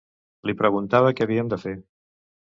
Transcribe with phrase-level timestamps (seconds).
[0.49, 1.77] Li preguntava que havíem de fer